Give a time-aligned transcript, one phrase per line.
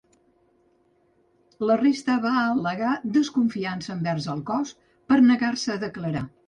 [1.71, 4.77] La resta van al·legar ‘desconfiança’ envers el cos
[5.13, 6.31] per negar-se a declarar.